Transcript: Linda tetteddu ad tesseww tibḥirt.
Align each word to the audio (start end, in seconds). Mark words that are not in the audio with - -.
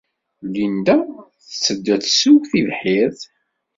Linda 0.53 0.95
tetteddu 1.45 1.89
ad 1.95 2.01
tesseww 2.03 2.37
tibḥirt. 2.49 3.19